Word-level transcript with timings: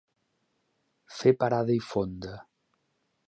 Fer 1.17 1.33
parada 1.43 1.77
i 1.81 1.85
fonda. 1.91 2.33